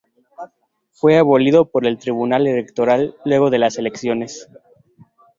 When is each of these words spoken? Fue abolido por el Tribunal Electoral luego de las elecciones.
Fue 0.93 1.19
abolido 1.19 1.69
por 1.69 1.85
el 1.85 1.99
Tribunal 1.99 2.47
Electoral 2.47 3.15
luego 3.23 3.51
de 3.51 3.59
las 3.59 3.77
elecciones. 3.77 4.49